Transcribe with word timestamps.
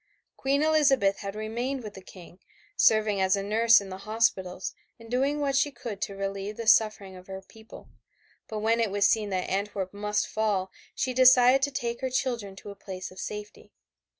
Queen 0.35 0.63
Elizabeth 0.63 1.19
had 1.19 1.35
remained 1.35 1.83
with 1.83 1.93
the 1.93 2.01
King, 2.01 2.39
serving 2.75 3.21
as 3.21 3.35
a 3.35 3.43
nurse 3.43 3.79
in 3.79 3.89
the 3.89 3.99
hospitals 3.99 4.73
and 4.99 5.11
doing 5.11 5.39
what 5.39 5.55
she 5.55 5.69
could 5.69 6.01
to 6.01 6.15
relieve 6.15 6.57
the 6.57 6.65
suffering 6.65 7.15
of 7.15 7.27
her 7.27 7.39
people, 7.43 7.87
but 8.47 8.57
when 8.61 8.79
it 8.79 8.89
was 8.89 9.07
seen 9.07 9.29
that 9.29 9.47
Antwerp 9.47 9.93
must 9.93 10.25
fall 10.25 10.71
she 10.95 11.13
decided 11.13 11.61
to 11.61 11.69
take 11.69 12.01
her 12.01 12.09
children 12.09 12.55
to 12.55 12.71
a 12.71 12.75
place 12.75 13.11
of 13.11 13.19
safety. 13.19 13.73